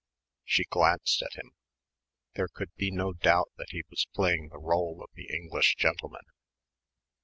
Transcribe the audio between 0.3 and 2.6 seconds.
She glanced at him. There